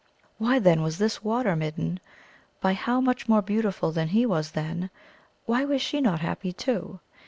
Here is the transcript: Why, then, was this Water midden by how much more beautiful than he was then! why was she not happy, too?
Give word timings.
Why, 0.39 0.57
then, 0.57 0.81
was 0.81 0.97
this 0.97 1.23
Water 1.23 1.55
midden 1.55 1.99
by 2.59 2.73
how 2.73 3.01
much 3.01 3.29
more 3.29 3.43
beautiful 3.43 3.91
than 3.91 4.07
he 4.07 4.25
was 4.25 4.53
then! 4.53 4.89
why 5.45 5.63
was 5.63 5.83
she 5.83 6.01
not 6.01 6.21
happy, 6.21 6.51
too? 6.51 6.99